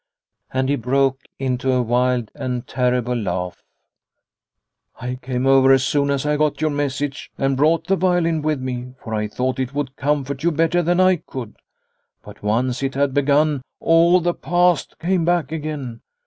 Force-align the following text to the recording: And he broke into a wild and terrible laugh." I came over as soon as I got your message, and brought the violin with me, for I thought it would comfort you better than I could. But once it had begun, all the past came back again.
And 0.51 0.67
he 0.67 0.75
broke 0.77 1.19
into 1.37 1.71
a 1.71 1.83
wild 1.83 2.31
and 2.33 2.65
terrible 2.65 3.15
laugh." 3.15 3.61
I 4.99 5.13
came 5.21 5.45
over 5.45 5.71
as 5.71 5.83
soon 5.83 6.09
as 6.09 6.25
I 6.25 6.37
got 6.37 6.59
your 6.59 6.71
message, 6.71 7.29
and 7.37 7.55
brought 7.55 7.85
the 7.85 7.95
violin 7.95 8.41
with 8.41 8.59
me, 8.59 8.95
for 9.03 9.13
I 9.13 9.27
thought 9.27 9.59
it 9.59 9.75
would 9.75 9.95
comfort 9.97 10.41
you 10.41 10.49
better 10.51 10.81
than 10.81 10.99
I 10.99 11.17
could. 11.17 11.55
But 12.23 12.41
once 12.41 12.81
it 12.81 12.95
had 12.95 13.13
begun, 13.13 13.61
all 13.79 14.19
the 14.19 14.33
past 14.33 14.97
came 14.97 15.23
back 15.23 15.51
again. 15.51 16.01